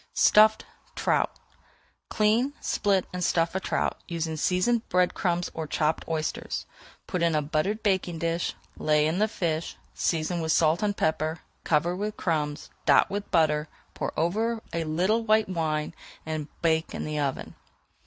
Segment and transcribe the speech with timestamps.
[0.15, 1.29] STUFFED TROUT
[2.09, 4.81] Clean, split, and stuff a trout, using seasoned
[5.13, 6.65] crumbs or chopped oysters.
[7.05, 11.41] Put in a buttered baking dish, lay in the fish, season with salt and pepper,
[11.63, 15.93] cover with crumbs, dot with butter, pour over a little white wine,
[16.25, 17.53] and bake in the oven.